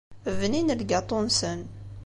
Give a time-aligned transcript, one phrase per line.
[0.39, 1.59] Bnin lgaṭu-nsen.